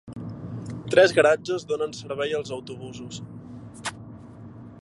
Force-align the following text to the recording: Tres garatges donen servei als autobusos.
Tres 0.95 1.13
garatges 1.17 1.67
donen 1.73 1.95
servei 1.99 2.29
als 2.39 2.57
autobusos. 2.57 3.23